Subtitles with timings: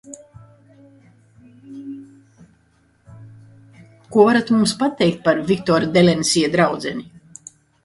[4.15, 7.09] Ko varat mums pateikt par Viktora Delensija draudzeni?